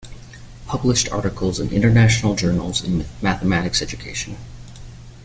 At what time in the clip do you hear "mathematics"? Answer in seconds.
3.21-3.83